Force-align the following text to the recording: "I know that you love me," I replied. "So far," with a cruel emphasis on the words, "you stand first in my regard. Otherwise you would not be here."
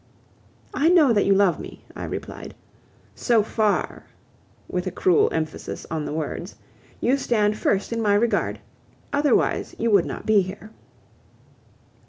"I 0.73 0.89
know 0.89 1.13
that 1.13 1.27
you 1.27 1.35
love 1.35 1.59
me," 1.59 1.85
I 1.95 2.05
replied. 2.05 2.55
"So 3.13 3.43
far," 3.43 4.05
with 4.67 4.87
a 4.87 4.91
cruel 4.91 5.29
emphasis 5.31 5.85
on 5.91 6.05
the 6.05 6.11
words, 6.11 6.55
"you 6.99 7.17
stand 7.17 7.55
first 7.55 7.93
in 7.93 8.01
my 8.01 8.15
regard. 8.15 8.57
Otherwise 9.13 9.75
you 9.77 9.91
would 9.91 10.07
not 10.07 10.25
be 10.25 10.41
here." 10.41 10.71